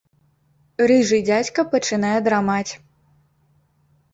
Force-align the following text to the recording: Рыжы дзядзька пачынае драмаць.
Рыжы 0.91 1.19
дзядзька 1.27 1.65
пачынае 1.73 2.15
драмаць. 2.29 2.71